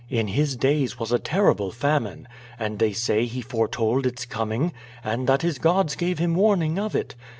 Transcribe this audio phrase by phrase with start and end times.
[0.09, 5.27] In his days was a terrible famine, and they say he foretold its coming, and
[5.29, 7.13] that his gods gave him warning of it.